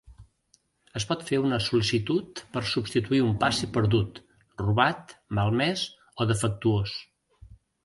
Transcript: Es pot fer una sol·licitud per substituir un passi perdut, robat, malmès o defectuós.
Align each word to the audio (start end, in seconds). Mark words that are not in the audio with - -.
Es 0.99 1.03
pot 1.09 1.25
fer 1.27 1.39
una 1.47 1.59
sol·licitud 1.65 2.41
per 2.55 2.63
substituir 2.71 3.21
un 3.27 3.37
passi 3.45 3.69
perdut, 3.77 4.19
robat, 4.65 5.15
malmès 5.41 5.87
o 6.27 6.31
defectuós. 6.35 6.99